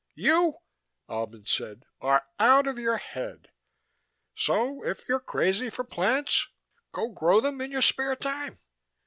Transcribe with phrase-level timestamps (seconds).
[0.15, 0.55] "You,"
[1.07, 3.51] Albin said, "are out of your head.
[4.33, 6.47] So if you're crazy for plants,
[6.95, 8.57] so grow them in your spare time.